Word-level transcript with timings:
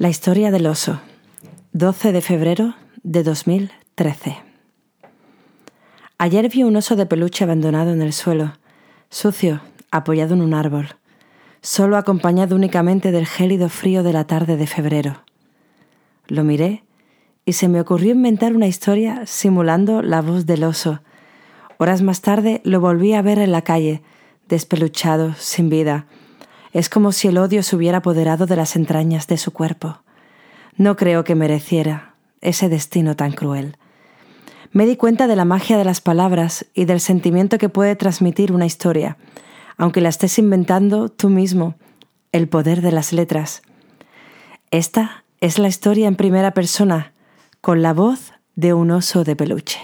La 0.00 0.08
historia 0.08 0.50
del 0.50 0.66
oso. 0.66 0.98
12 1.74 2.12
de 2.12 2.22
febrero 2.22 2.74
de 3.02 3.22
2013. 3.22 4.38
Ayer 6.16 6.48
vi 6.48 6.62
un 6.62 6.74
oso 6.76 6.96
de 6.96 7.04
peluche 7.04 7.44
abandonado 7.44 7.92
en 7.92 8.00
el 8.00 8.14
suelo, 8.14 8.54
sucio, 9.10 9.60
apoyado 9.90 10.32
en 10.32 10.40
un 10.40 10.54
árbol, 10.54 10.96
solo 11.60 11.98
acompañado 11.98 12.56
únicamente 12.56 13.12
del 13.12 13.26
gélido 13.26 13.68
frío 13.68 14.02
de 14.02 14.14
la 14.14 14.26
tarde 14.26 14.56
de 14.56 14.66
febrero. 14.66 15.22
Lo 16.28 16.44
miré 16.44 16.82
y 17.44 17.52
se 17.52 17.68
me 17.68 17.78
ocurrió 17.78 18.12
inventar 18.12 18.56
una 18.56 18.68
historia 18.68 19.26
simulando 19.26 20.00
la 20.00 20.22
voz 20.22 20.46
del 20.46 20.64
oso. 20.64 21.02
Horas 21.76 22.00
más 22.00 22.22
tarde 22.22 22.62
lo 22.64 22.80
volví 22.80 23.12
a 23.12 23.20
ver 23.20 23.38
en 23.38 23.52
la 23.52 23.64
calle, 23.64 24.00
despeluchado, 24.48 25.34
sin 25.34 25.68
vida, 25.68 26.06
es 26.72 26.88
como 26.88 27.12
si 27.12 27.28
el 27.28 27.38
odio 27.38 27.62
se 27.62 27.76
hubiera 27.76 27.98
apoderado 27.98 28.46
de 28.46 28.56
las 28.56 28.76
entrañas 28.76 29.26
de 29.26 29.36
su 29.36 29.52
cuerpo. 29.52 29.98
No 30.76 30.96
creo 30.96 31.24
que 31.24 31.34
mereciera 31.34 32.14
ese 32.40 32.68
destino 32.68 33.16
tan 33.16 33.32
cruel. 33.32 33.76
Me 34.72 34.86
di 34.86 34.96
cuenta 34.96 35.26
de 35.26 35.36
la 35.36 35.44
magia 35.44 35.76
de 35.76 35.84
las 35.84 36.00
palabras 36.00 36.66
y 36.74 36.84
del 36.84 37.00
sentimiento 37.00 37.58
que 37.58 37.68
puede 37.68 37.96
transmitir 37.96 38.52
una 38.52 38.66
historia, 38.66 39.16
aunque 39.76 40.00
la 40.00 40.08
estés 40.08 40.38
inventando 40.38 41.08
tú 41.08 41.28
mismo, 41.28 41.74
el 42.32 42.48
poder 42.48 42.80
de 42.80 42.92
las 42.92 43.12
letras. 43.12 43.62
Esta 44.70 45.24
es 45.40 45.58
la 45.58 45.66
historia 45.66 46.06
en 46.06 46.14
primera 46.14 46.52
persona, 46.52 47.12
con 47.60 47.82
la 47.82 47.92
voz 47.92 48.32
de 48.54 48.72
un 48.72 48.92
oso 48.92 49.24
de 49.24 49.34
peluche. 49.34 49.80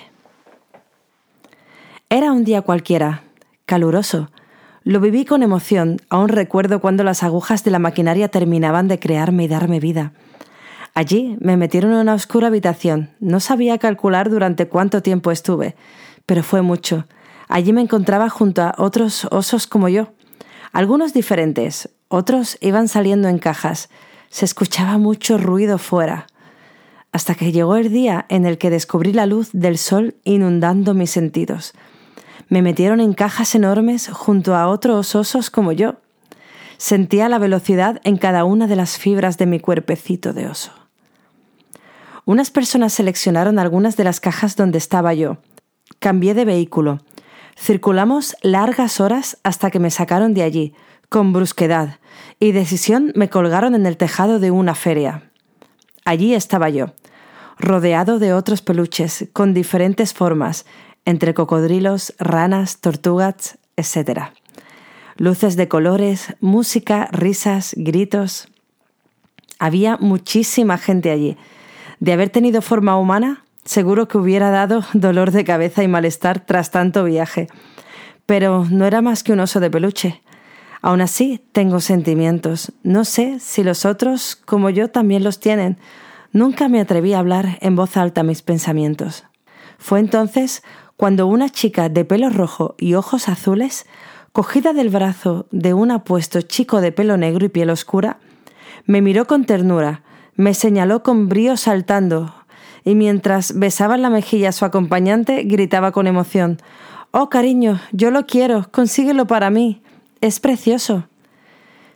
Era 2.08 2.30
un 2.30 2.44
día 2.44 2.62
cualquiera, 2.62 3.24
caluroso, 3.64 4.30
lo 4.86 5.00
viví 5.00 5.24
con 5.24 5.42
emoción, 5.42 6.00
aún 6.10 6.28
recuerdo 6.28 6.80
cuando 6.80 7.02
las 7.02 7.24
agujas 7.24 7.64
de 7.64 7.72
la 7.72 7.80
maquinaria 7.80 8.28
terminaban 8.28 8.86
de 8.86 9.00
crearme 9.00 9.42
y 9.42 9.48
darme 9.48 9.80
vida. 9.80 10.12
Allí 10.94 11.36
me 11.40 11.56
metieron 11.56 11.90
en 11.90 11.96
una 11.96 12.14
oscura 12.14 12.46
habitación. 12.46 13.10
No 13.18 13.40
sabía 13.40 13.78
calcular 13.78 14.30
durante 14.30 14.68
cuánto 14.68 15.02
tiempo 15.02 15.32
estuve, 15.32 15.74
pero 16.24 16.44
fue 16.44 16.62
mucho. 16.62 17.04
Allí 17.48 17.72
me 17.72 17.80
encontraba 17.80 18.28
junto 18.28 18.62
a 18.62 18.76
otros 18.78 19.26
osos 19.32 19.66
como 19.66 19.88
yo. 19.88 20.12
Algunos 20.72 21.12
diferentes, 21.12 21.90
otros 22.06 22.56
iban 22.60 22.86
saliendo 22.86 23.26
en 23.26 23.40
cajas. 23.40 23.88
Se 24.30 24.44
escuchaba 24.44 24.98
mucho 24.98 25.36
ruido 25.36 25.78
fuera. 25.78 26.28
Hasta 27.10 27.34
que 27.34 27.50
llegó 27.50 27.74
el 27.74 27.90
día 27.90 28.24
en 28.28 28.46
el 28.46 28.56
que 28.56 28.70
descubrí 28.70 29.12
la 29.12 29.26
luz 29.26 29.48
del 29.52 29.78
sol 29.78 30.14
inundando 30.22 30.94
mis 30.94 31.10
sentidos 31.10 31.74
me 32.48 32.62
metieron 32.62 33.00
en 33.00 33.12
cajas 33.12 33.54
enormes 33.54 34.08
junto 34.08 34.54
a 34.54 34.68
otros 34.68 35.14
osos 35.14 35.50
como 35.50 35.72
yo. 35.72 35.96
Sentía 36.78 37.28
la 37.28 37.38
velocidad 37.38 38.00
en 38.04 38.16
cada 38.18 38.44
una 38.44 38.66
de 38.66 38.76
las 38.76 38.98
fibras 38.98 39.38
de 39.38 39.46
mi 39.46 39.60
cuerpecito 39.60 40.32
de 40.32 40.46
oso. 40.46 40.72
Unas 42.24 42.50
personas 42.50 42.92
seleccionaron 42.92 43.58
algunas 43.58 43.96
de 43.96 44.04
las 44.04 44.20
cajas 44.20 44.56
donde 44.56 44.78
estaba 44.78 45.14
yo. 45.14 45.38
Cambié 45.98 46.34
de 46.34 46.44
vehículo. 46.44 47.00
Circulamos 47.56 48.36
largas 48.42 49.00
horas 49.00 49.38
hasta 49.42 49.70
que 49.70 49.78
me 49.78 49.90
sacaron 49.90 50.34
de 50.34 50.42
allí, 50.42 50.74
con 51.08 51.32
brusquedad, 51.32 51.98
y 52.38 52.52
decisión 52.52 53.12
me 53.14 53.30
colgaron 53.30 53.74
en 53.74 53.86
el 53.86 53.96
tejado 53.96 54.38
de 54.38 54.50
una 54.50 54.74
feria. 54.74 55.30
Allí 56.04 56.34
estaba 56.34 56.68
yo, 56.68 56.92
rodeado 57.58 58.18
de 58.18 58.34
otros 58.34 58.60
peluches, 58.60 59.28
con 59.32 59.54
diferentes 59.54 60.12
formas, 60.12 60.66
entre 61.06 61.32
cocodrilos, 61.32 62.14
ranas, 62.18 62.80
tortugas, 62.80 63.58
etc. 63.76 64.32
Luces 65.16 65.56
de 65.56 65.68
colores, 65.68 66.36
música, 66.40 67.08
risas, 67.12 67.72
gritos. 67.78 68.48
Había 69.58 69.96
muchísima 69.96 70.76
gente 70.76 71.10
allí. 71.10 71.38
De 72.00 72.12
haber 72.12 72.28
tenido 72.28 72.60
forma 72.60 72.98
humana, 72.98 73.44
seguro 73.64 74.08
que 74.08 74.18
hubiera 74.18 74.50
dado 74.50 74.84
dolor 74.92 75.30
de 75.30 75.44
cabeza 75.44 75.82
y 75.82 75.88
malestar 75.88 76.44
tras 76.44 76.70
tanto 76.70 77.04
viaje. 77.04 77.46
Pero 78.26 78.66
no 78.70 78.84
era 78.84 79.00
más 79.00 79.22
que 79.22 79.32
un 79.32 79.40
oso 79.40 79.60
de 79.60 79.70
peluche. 79.70 80.20
Aún 80.82 81.00
así, 81.00 81.40
tengo 81.52 81.80
sentimientos. 81.80 82.72
No 82.82 83.04
sé 83.04 83.38
si 83.40 83.62
los 83.62 83.84
otros, 83.84 84.36
como 84.36 84.70
yo, 84.70 84.90
también 84.90 85.24
los 85.24 85.40
tienen. 85.40 85.78
Nunca 86.32 86.68
me 86.68 86.80
atreví 86.80 87.14
a 87.14 87.20
hablar 87.20 87.58
en 87.60 87.76
voz 87.76 87.96
alta 87.96 88.22
mis 88.24 88.42
pensamientos. 88.42 89.24
Fue 89.78 90.00
entonces 90.00 90.62
cuando 90.96 91.26
una 91.26 91.48
chica 91.48 91.88
de 91.88 92.04
pelo 92.04 92.30
rojo 92.30 92.74
y 92.78 92.94
ojos 92.94 93.28
azules, 93.28 93.86
cogida 94.32 94.72
del 94.72 94.88
brazo 94.88 95.46
de 95.50 95.74
un 95.74 95.90
apuesto 95.90 96.42
chico 96.42 96.80
de 96.80 96.92
pelo 96.92 97.16
negro 97.16 97.46
y 97.46 97.48
piel 97.48 97.70
oscura, 97.70 98.18
me 98.84 99.02
miró 99.02 99.26
con 99.26 99.44
ternura, 99.44 100.02
me 100.34 100.54
señaló 100.54 101.02
con 101.02 101.28
brío 101.28 101.56
saltando, 101.56 102.34
y 102.84 102.94
mientras 102.94 103.58
besaba 103.58 103.96
en 103.96 104.02
la 104.02 104.10
mejilla 104.10 104.50
a 104.50 104.52
su 104.52 104.64
acompañante, 104.64 105.42
gritaba 105.42 105.92
con 105.92 106.06
emoción 106.06 106.58
Oh, 107.18 107.30
cariño, 107.30 107.80
yo 107.92 108.10
lo 108.10 108.26
quiero, 108.26 108.68
consíguelo 108.70 109.26
para 109.26 109.48
mí. 109.48 109.80
Es 110.20 110.38
precioso. 110.38 111.08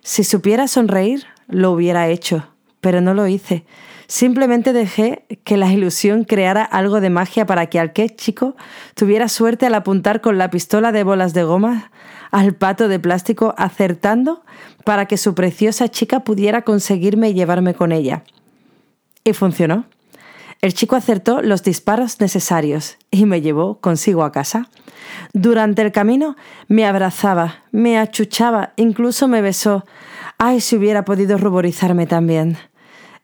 Si 0.01 0.25
supiera 0.25 0.67
sonreír, 0.67 1.27
lo 1.47 1.73
hubiera 1.73 2.09
hecho, 2.09 2.47
pero 2.81 3.03
no 3.03 3.13
lo 3.13 3.27
hice. 3.27 3.67
Simplemente 4.11 4.73
dejé 4.73 5.25
que 5.45 5.57
la 5.57 5.73
ilusión 5.73 6.25
creara 6.25 6.65
algo 6.65 7.01
de 7.01 7.11
magia 7.11 7.47
para 7.47 7.67
que 7.67 7.79
aquel 7.79 8.17
chico 8.17 8.57
tuviera 8.97 9.29
suerte 9.29 9.67
al 9.67 9.75
apuntar 9.77 10.21
con 10.21 10.37
la 10.37 10.51
pistola 10.51 10.91
de 10.91 11.05
bolas 11.05 11.33
de 11.33 11.45
goma 11.45 11.93
al 12.33 12.57
pato 12.57 12.89
de 12.89 12.99
plástico 12.99 13.55
acertando 13.57 14.43
para 14.83 15.07
que 15.07 15.17
su 15.17 15.37
preciosa 15.37 15.89
chica 15.89 16.25
pudiera 16.25 16.63
conseguirme 16.63 17.31
y 17.31 17.35
llevarme 17.35 17.75
con 17.75 17.93
ella. 17.93 18.25
Y 19.23 19.33
funcionó. 19.33 19.85
El 20.61 20.75
chico 20.75 20.97
acertó 20.97 21.41
los 21.41 21.63
disparos 21.63 22.19
necesarios 22.19 22.99
y 23.13 23.27
me 23.27 23.43
llevó 23.43 23.79
consigo 23.79 24.25
a 24.25 24.33
casa. 24.33 24.71
Durante 25.35 25.83
el 25.83 25.93
camino 25.93 26.35
me 26.67 26.85
abrazaba, 26.85 27.61
me 27.71 27.97
achuchaba, 27.97 28.73
incluso 28.75 29.29
me 29.29 29.41
besó. 29.41 29.85
Ay, 30.37 30.61
si 30.61 30.75
hubiera 30.75 31.05
podido 31.05 31.39
ruborizarme 31.39 32.09
también. 32.09 32.59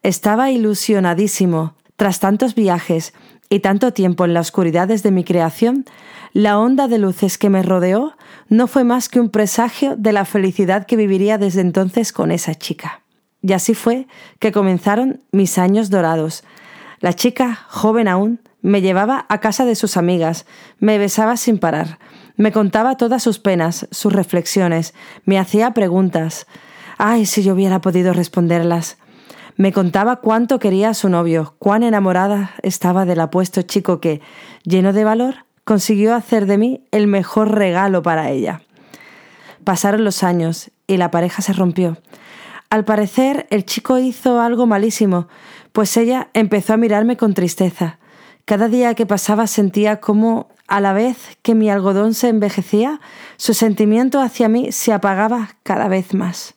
Estaba 0.07 0.53
ilusionadísimo. 0.53 1.75
Tras 1.97 2.21
tantos 2.21 2.55
viajes 2.55 3.13
y 3.51 3.59
tanto 3.59 3.93
tiempo 3.93 4.25
en 4.25 4.35
la 4.35 4.41
oscuridad 4.41 4.87
desde 4.87 5.11
mi 5.11 5.25
creación, 5.25 5.85
la 6.33 6.61
onda 6.61 6.87
de 6.87 6.99
luces 6.99 7.39
que 7.39 7.51
me 7.51 7.65
rodeó 7.65 8.15
no 8.49 8.69
fue 8.69 8.85
más 8.85 9.09
que 9.09 9.19
un 9.19 9.31
presagio 9.31 9.97
de 9.97 10.13
la 10.13 10.25
felicidad 10.25 10.87
que 10.87 10.95
viviría 10.95 11.39
desde 11.39 11.61
entonces 11.61 12.13
con 12.13 12.31
esa 12.31 12.55
chica. 12.55 13.03
Y 13.43 13.53
así 13.53 13.75
fue 13.75 14.07
que 14.39 14.53
comenzaron 14.53 15.25
mis 15.33 15.59
años 15.59 15.91
dorados. 15.91 16.45
La 17.01 17.13
chica, 17.13 17.67
joven 17.69 18.07
aún, 18.07 18.39
me 18.63 18.83
llevaba 18.83 19.27
a 19.29 19.41
casa 19.41 19.65
de 19.65 19.75
sus 19.75 19.97
amigas, 19.97 20.47
me 20.79 20.99
besaba 20.99 21.37
sin 21.37 21.59
parar, 21.59 21.99
me 22.37 22.53
contaba 22.53 22.97
todas 22.97 23.25
sus 23.25 23.41
penas, 23.41 23.89
sus 23.91 24.13
reflexiones, 24.13 24.95
me 25.25 25.37
hacía 25.37 25.73
preguntas. 25.73 26.47
Ay, 26.97 27.27
si 27.27 27.43
yo 27.43 27.55
hubiera 27.55 27.81
podido 27.81 28.13
responderlas. 28.13 28.99
Me 29.57 29.73
contaba 29.73 30.17
cuánto 30.17 30.59
quería 30.59 30.91
a 30.91 30.95
su 30.95 31.09
novio, 31.09 31.55
cuán 31.59 31.83
enamorada 31.83 32.53
estaba 32.63 33.07
del 33.07 33.21
apuesto 33.21 33.63
chico 33.63 34.01
que, 34.01 34.21
lleno 34.65 34.93
de 34.93 35.03
valor, 35.03 35.47
consiguió 35.65 36.15
hacer 36.15 36.45
de 36.45 36.59
mí 36.59 36.85
el 36.91 37.07
mejor 37.07 37.53
regalo 37.53 38.03
para 38.03 38.31
ella. 38.31 38.61
Pasaron 39.65 40.05
los 40.05 40.23
años 40.23 40.71
y 40.87 40.99
la 40.99 41.11
pareja 41.11 41.41
se 41.41 41.55
rompió. 41.55 41.97
Al 42.69 42.85
parecer, 42.85 43.47
el 43.49 43.65
chico 43.65 43.99
hizo 43.99 44.43
algo 44.43 44.67
malísimo, 44.67 45.27
pues 45.73 45.97
ella 45.97 46.29
empezó 46.35 46.75
a 46.75 46.77
mirarme 46.77 47.17
con 47.17 47.33
tristeza. 47.33 47.99
Cada 48.45 48.69
día 48.69 48.95
que 48.95 49.07
pasaba 49.07 49.47
sentía 49.47 50.01
como, 50.01 50.49
a 50.69 50.83
la 50.83 50.93
vez 50.93 51.39
que 51.41 51.55
mi 51.55 51.71
algodón 51.71 52.13
se 52.13 52.29
envejecía, 52.29 53.01
su 53.39 53.55
sentimiento 53.55 54.21
hacia 54.21 54.51
mí 54.51 54.71
se 54.71 54.93
apagaba 54.93 55.57
cada 55.63 55.89
vez 55.89 56.13
más. 56.13 56.55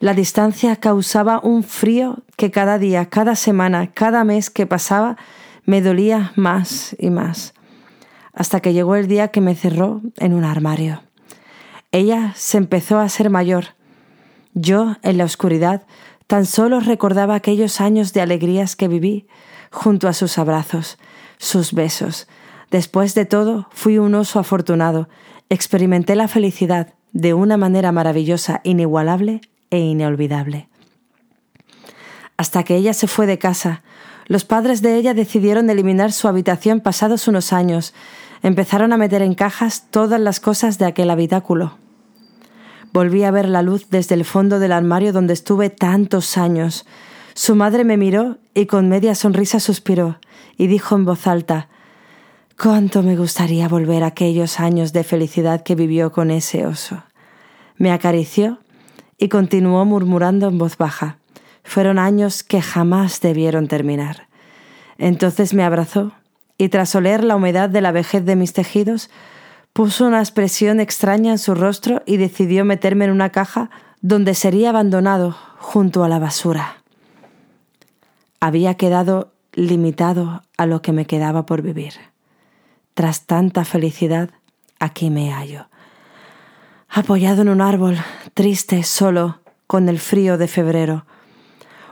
La 0.00 0.14
distancia 0.14 0.76
causaba 0.76 1.40
un 1.42 1.64
frío 1.64 2.18
que 2.36 2.52
cada 2.52 2.78
día, 2.78 3.06
cada 3.06 3.34
semana, 3.34 3.88
cada 3.88 4.22
mes 4.22 4.48
que 4.48 4.64
pasaba 4.64 5.16
me 5.64 5.82
dolía 5.82 6.32
más 6.36 6.94
y 7.00 7.10
más, 7.10 7.52
hasta 8.32 8.60
que 8.60 8.72
llegó 8.72 8.94
el 8.94 9.08
día 9.08 9.28
que 9.28 9.40
me 9.40 9.56
cerró 9.56 10.00
en 10.18 10.34
un 10.34 10.44
armario. 10.44 11.02
Ella 11.90 12.32
se 12.36 12.58
empezó 12.58 13.00
a 13.00 13.08
ser 13.08 13.28
mayor. 13.28 13.74
Yo, 14.54 14.96
en 15.02 15.18
la 15.18 15.24
oscuridad, 15.24 15.82
tan 16.28 16.46
solo 16.46 16.78
recordaba 16.78 17.34
aquellos 17.34 17.80
años 17.80 18.12
de 18.12 18.20
alegrías 18.20 18.76
que 18.76 18.86
viví 18.86 19.26
junto 19.72 20.06
a 20.06 20.12
sus 20.12 20.38
abrazos, 20.38 20.98
sus 21.38 21.72
besos. 21.72 22.28
Después 22.70 23.16
de 23.16 23.24
todo, 23.24 23.66
fui 23.72 23.98
un 23.98 24.14
oso 24.14 24.38
afortunado. 24.38 25.08
Experimenté 25.48 26.14
la 26.14 26.28
felicidad 26.28 26.94
de 27.12 27.34
una 27.34 27.56
manera 27.56 27.90
maravillosa, 27.90 28.60
inigualable 28.62 29.40
e 29.70 29.78
inolvidable. 29.78 30.68
Hasta 32.36 32.62
que 32.62 32.76
ella 32.76 32.94
se 32.94 33.08
fue 33.08 33.26
de 33.26 33.38
casa, 33.38 33.82
los 34.26 34.44
padres 34.44 34.82
de 34.82 34.96
ella 34.96 35.14
decidieron 35.14 35.68
eliminar 35.70 36.12
su 36.12 36.28
habitación 36.28 36.80
pasados 36.80 37.28
unos 37.28 37.52
años. 37.52 37.94
Empezaron 38.42 38.92
a 38.92 38.98
meter 38.98 39.22
en 39.22 39.34
cajas 39.34 39.86
todas 39.90 40.20
las 40.20 40.38
cosas 40.38 40.78
de 40.78 40.84
aquel 40.84 41.10
habitáculo. 41.10 41.78
Volví 42.92 43.24
a 43.24 43.30
ver 43.30 43.48
la 43.48 43.62
luz 43.62 43.88
desde 43.90 44.14
el 44.14 44.24
fondo 44.24 44.58
del 44.58 44.72
armario 44.72 45.12
donde 45.12 45.32
estuve 45.32 45.70
tantos 45.70 46.36
años. 46.36 46.86
Su 47.34 47.54
madre 47.54 47.84
me 47.84 47.96
miró 47.96 48.38
y 48.54 48.66
con 48.66 48.88
media 48.88 49.14
sonrisa 49.14 49.60
suspiró 49.60 50.18
y 50.56 50.66
dijo 50.66 50.94
en 50.94 51.04
voz 51.04 51.26
alta 51.26 51.68
Cuánto 52.60 53.02
me 53.02 53.16
gustaría 53.16 53.68
volver 53.68 54.02
a 54.02 54.08
aquellos 54.08 54.58
años 54.58 54.92
de 54.92 55.04
felicidad 55.04 55.62
que 55.62 55.74
vivió 55.74 56.12
con 56.12 56.30
ese 56.30 56.66
oso. 56.66 57.04
Me 57.76 57.92
acarició 57.92 58.58
y 59.18 59.28
continuó 59.28 59.84
murmurando 59.84 60.48
en 60.48 60.58
voz 60.58 60.78
baja. 60.78 61.18
Fueron 61.64 61.98
años 61.98 62.42
que 62.42 62.62
jamás 62.62 63.20
debieron 63.20 63.68
terminar. 63.68 64.28
Entonces 64.96 65.52
me 65.52 65.64
abrazó 65.64 66.12
y 66.56 66.68
tras 66.70 66.94
oler 66.94 67.22
la 67.22 67.36
humedad 67.36 67.68
de 67.68 67.80
la 67.80 67.92
vejez 67.92 68.24
de 68.24 68.36
mis 68.36 68.52
tejidos, 68.52 69.10
puso 69.72 70.06
una 70.06 70.18
expresión 70.18 70.80
extraña 70.80 71.30
en 71.30 71.38
su 71.38 71.54
rostro 71.54 72.02
y 72.04 72.16
decidió 72.16 72.64
meterme 72.64 73.04
en 73.04 73.12
una 73.12 73.30
caja 73.30 73.70
donde 74.00 74.34
sería 74.34 74.70
abandonado 74.70 75.36
junto 75.58 76.02
a 76.02 76.08
la 76.08 76.18
basura. 76.18 76.82
Había 78.40 78.74
quedado 78.74 79.32
limitado 79.52 80.42
a 80.56 80.66
lo 80.66 80.82
que 80.82 80.92
me 80.92 81.06
quedaba 81.06 81.46
por 81.46 81.62
vivir. 81.62 81.94
Tras 82.94 83.26
tanta 83.26 83.64
felicidad, 83.64 84.30
aquí 84.80 85.10
me 85.10 85.32
hallo, 85.32 85.68
apoyado 86.98 87.42
en 87.42 87.48
un 87.48 87.60
árbol, 87.60 87.96
triste, 88.34 88.82
solo, 88.82 89.40
con 89.68 89.88
el 89.88 90.00
frío 90.00 90.36
de 90.36 90.48
febrero. 90.48 91.06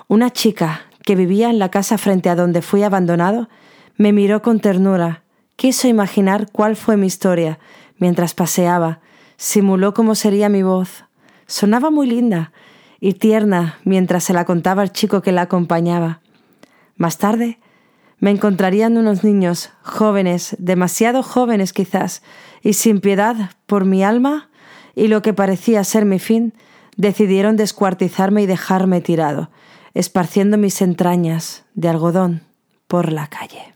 Una 0.09 0.31
chica 0.31 0.83
que 1.05 1.15
vivía 1.15 1.49
en 1.49 1.61
la 1.61 1.71
casa 1.71 1.97
frente 1.97 2.29
a 2.29 2.35
donde 2.35 2.61
fui 2.61 2.83
abandonado 2.83 3.49
me 3.97 4.13
miró 4.13 4.43
con 4.43 4.59
ternura, 4.59 5.23
quiso 5.55 5.87
imaginar 5.87 6.51
cuál 6.51 6.75
fue 6.75 6.97
mi 6.97 7.07
historia 7.07 7.61
mientras 7.99 8.35
paseaba, 8.35 9.01
simuló 9.37 9.95
cómo 9.95 10.17
sería 10.17 10.49
mi 10.49 10.65
voz. 10.65 11.05
Sonaba 11.47 11.91
muy 11.91 12.09
linda 12.09 12.53
y 12.99 13.15
tierna 13.15 13.79
mientras 13.85 14.25
se 14.25 14.33
la 14.33 14.45
contaba 14.45 14.83
al 14.83 14.93
chico 14.93 15.23
que 15.23 15.31
la 15.31 15.43
acompañaba. 15.43 16.21
Más 16.97 17.19
tarde 17.19 17.61
me 18.19 18.33
encontrarían 18.33 18.97
unos 18.97 19.23
niños 19.23 19.71
jóvenes, 19.83 20.57
demasiado 20.59 21.23
jóvenes 21.23 21.73
quizás, 21.73 22.23
y 22.61 22.73
sin 22.73 23.01
piedad 23.01 23.53
por 23.67 23.85
mi 23.85 24.03
alma 24.03 24.49
y 24.97 25.07
lo 25.07 25.23
que 25.23 25.33
parecía 25.33 25.85
ser 25.85 26.05
mi 26.07 26.19
fin, 26.19 26.55
decidieron 26.97 27.57
descuartizarme 27.57 28.43
y 28.43 28.47
dejarme 28.47 29.01
tirado, 29.01 29.51
esparciendo 29.95 30.57
mis 30.57 30.83
entrañas 30.83 31.65
de 31.75 31.89
algodón 31.89 32.41
por 32.89 33.13
la 33.13 33.29
calle. 33.29 33.75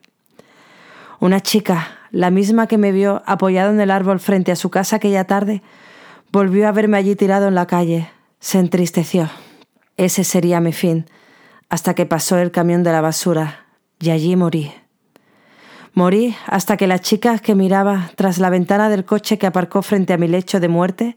Una 1.20 1.40
chica, 1.40 1.98
la 2.10 2.30
misma 2.30 2.66
que 2.66 2.78
me 2.78 2.90
vio 2.90 3.22
apoyado 3.26 3.70
en 3.70 3.80
el 3.80 3.90
árbol 3.90 4.18
frente 4.18 4.50
a 4.50 4.56
su 4.56 4.70
casa 4.70 4.96
aquella 4.96 5.24
tarde, 5.24 5.62
volvió 6.32 6.66
a 6.66 6.72
verme 6.72 6.96
allí 6.96 7.14
tirado 7.14 7.46
en 7.46 7.54
la 7.54 7.66
calle. 7.66 8.10
Se 8.40 8.58
entristeció. 8.58 9.28
Ese 9.98 10.24
sería 10.24 10.60
mi 10.60 10.72
fin, 10.72 11.04
hasta 11.68 11.94
que 11.94 12.06
pasó 12.06 12.38
el 12.38 12.50
camión 12.50 12.82
de 12.82 12.92
la 12.92 13.02
basura 13.02 13.66
y 14.00 14.08
allí 14.08 14.34
morí. 14.34 14.72
Morí 15.92 16.36
hasta 16.46 16.76
que 16.76 16.86
la 16.86 17.00
chica 17.00 17.38
que 17.38 17.54
miraba 17.54 18.10
tras 18.14 18.38
la 18.38 18.50
ventana 18.50 18.88
del 18.88 19.04
coche 19.04 19.38
que 19.38 19.46
aparcó 19.46 19.82
frente 19.82 20.12
a 20.12 20.18
mi 20.18 20.28
lecho 20.28 20.60
de 20.60 20.68
muerte 20.68 21.16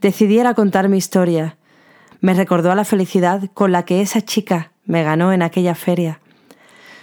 decidiera 0.00 0.54
contar 0.54 0.88
mi 0.88 0.98
historia. 0.98 1.56
Me 2.20 2.34
recordó 2.34 2.72
a 2.72 2.74
la 2.74 2.84
felicidad 2.84 3.48
con 3.54 3.70
la 3.70 3.84
que 3.84 4.00
esa 4.00 4.20
chica 4.20 4.72
me 4.84 5.02
ganó 5.02 5.32
en 5.32 5.42
aquella 5.42 5.74
feria. 5.74 6.20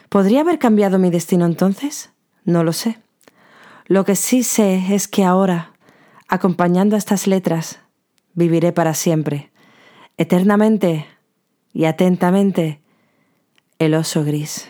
¿Podría 0.09 0.41
haber 0.41 0.59
cambiado 0.59 0.99
mi 0.99 1.09
destino 1.09 1.45
entonces? 1.45 2.11
No 2.43 2.63
lo 2.63 2.73
sé. 2.73 2.97
Lo 3.85 4.03
que 4.03 4.15
sí 4.15 4.43
sé 4.43 4.93
es 4.93 5.07
que 5.07 5.23
ahora, 5.23 5.73
acompañando 6.27 6.95
a 6.95 6.99
estas 6.99 7.27
letras, 7.27 7.79
viviré 8.33 8.71
para 8.71 8.93
siempre, 8.93 9.51
eternamente 10.17 11.05
y 11.71 11.85
atentamente, 11.85 12.81
el 13.79 13.93
oso 13.93 14.23
gris. 14.23 14.67